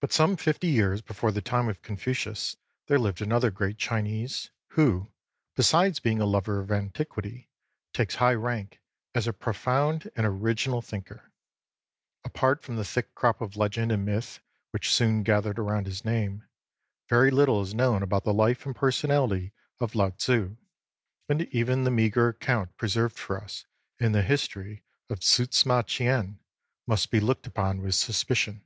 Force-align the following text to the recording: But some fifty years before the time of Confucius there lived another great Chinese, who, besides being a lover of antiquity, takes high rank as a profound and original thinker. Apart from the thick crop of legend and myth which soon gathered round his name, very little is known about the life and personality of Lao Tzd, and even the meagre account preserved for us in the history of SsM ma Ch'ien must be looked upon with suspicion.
But 0.00 0.12
some 0.12 0.36
fifty 0.36 0.68
years 0.68 1.02
before 1.02 1.32
the 1.32 1.42
time 1.42 1.66
of 1.68 1.82
Confucius 1.82 2.56
there 2.86 3.00
lived 3.00 3.20
another 3.20 3.50
great 3.50 3.78
Chinese, 3.78 4.48
who, 4.68 5.08
besides 5.56 5.98
being 5.98 6.20
a 6.20 6.24
lover 6.24 6.60
of 6.60 6.70
antiquity, 6.70 7.50
takes 7.92 8.14
high 8.14 8.34
rank 8.34 8.80
as 9.12 9.26
a 9.26 9.32
profound 9.32 10.08
and 10.14 10.24
original 10.24 10.80
thinker. 10.80 11.32
Apart 12.24 12.62
from 12.62 12.76
the 12.76 12.84
thick 12.84 13.12
crop 13.16 13.40
of 13.40 13.56
legend 13.56 13.90
and 13.90 14.04
myth 14.04 14.38
which 14.70 14.94
soon 14.94 15.24
gathered 15.24 15.58
round 15.58 15.86
his 15.86 16.04
name, 16.04 16.44
very 17.08 17.32
little 17.32 17.60
is 17.60 17.74
known 17.74 18.00
about 18.00 18.22
the 18.22 18.32
life 18.32 18.64
and 18.66 18.76
personality 18.76 19.52
of 19.80 19.96
Lao 19.96 20.10
Tzd, 20.10 20.56
and 21.28 21.42
even 21.52 21.82
the 21.82 21.90
meagre 21.90 22.28
account 22.28 22.76
preserved 22.76 23.18
for 23.18 23.36
us 23.42 23.66
in 23.98 24.12
the 24.12 24.22
history 24.22 24.84
of 25.10 25.18
SsM 25.18 25.66
ma 25.66 25.82
Ch'ien 25.82 26.38
must 26.86 27.10
be 27.10 27.18
looked 27.18 27.48
upon 27.48 27.80
with 27.82 27.96
suspicion. 27.96 28.62